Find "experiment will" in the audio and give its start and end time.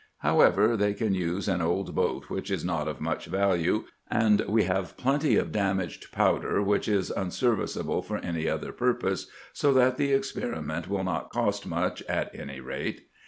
10.11-11.03